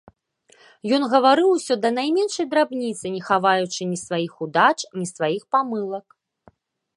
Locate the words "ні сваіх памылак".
5.01-6.07